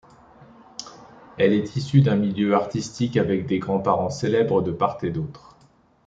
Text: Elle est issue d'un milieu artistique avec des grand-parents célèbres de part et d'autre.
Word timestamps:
Elle 1.37 1.53
est 1.53 1.75
issue 1.75 2.01
d'un 2.01 2.15
milieu 2.15 2.55
artistique 2.55 3.17
avec 3.17 3.45
des 3.45 3.59
grand-parents 3.59 4.09
célèbres 4.09 4.63
de 4.63 4.71
part 4.71 4.97
et 5.03 5.11
d'autre. 5.11 5.55